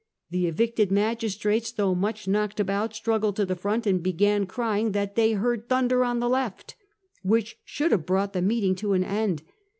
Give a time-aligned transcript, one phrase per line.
[0.31, 5.13] The evicted magistrates, though much knocked about, struggled to the front and began crying that
[5.13, 6.73] they heard thunder on the left,"
[7.21, 9.43] which should have brought the meeting to an end.